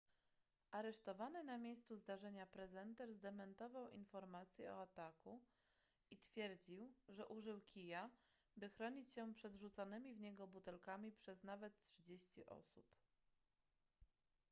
[0.71, 5.41] aresztowany na miejscu zdarzenia prezenter zdementował informacje o ataku
[6.11, 8.09] i twierdził że użył kija
[8.55, 12.85] by chronić się przed rzucanymi w niego butelkami przez nawet trzydzieści osób